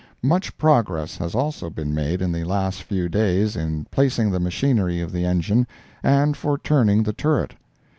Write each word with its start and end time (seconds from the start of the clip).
Much 0.23 0.57
progress 0.57 1.15
has 1.17 1.35
also 1.35 1.69
been 1.69 1.93
made 1.93 2.23
in 2.23 2.31
the 2.31 2.43
last 2.43 2.81
few 2.81 3.07
days 3.07 3.55
in 3.55 3.85
placing 3.91 4.31
the 4.31 4.39
machinery 4.39 4.99
of 4.99 5.11
the 5.11 5.23
engine, 5.25 5.67
and 6.01 6.35
for 6.35 6.57
turning 6.57 7.03
the 7.03 7.13
turret. 7.13 7.53